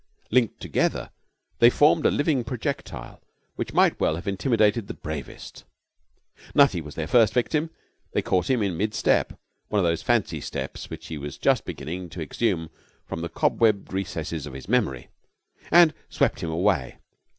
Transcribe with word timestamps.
Linked 0.31 0.59
together 0.59 1.11
they 1.59 1.69
formed 1.69 2.07
a 2.07 2.09
living 2.09 2.43
projectile 2.43 3.21
which 3.55 3.71
might 3.75 3.99
well 3.99 4.15
have 4.15 4.27
intimidated 4.27 4.87
the 4.87 4.95
bravest. 4.95 5.63
Nutty 6.55 6.81
was 6.81 6.95
their 6.95 7.05
first 7.05 7.33
victim. 7.35 7.69
They 8.13 8.23
caught 8.23 8.49
him 8.49 8.63
in 8.63 8.75
mid 8.77 8.95
step 8.95 9.39
one 9.67 9.77
of 9.77 9.85
those 9.85 10.01
fancy 10.01 10.41
steps 10.41 10.89
which 10.89 11.05
he 11.05 11.19
was 11.19 11.37
just 11.37 11.65
beginning 11.65 12.09
to 12.09 12.21
exhume 12.23 12.71
from 13.05 13.21
the 13.21 13.29
cobwebbed 13.29 13.93
recesses 13.93 14.47
of 14.47 14.53
his 14.53 14.67
memory 14.67 15.09
and 15.69 15.93
swept 16.09 16.39
him 16.41 16.49
away. 16.49 16.97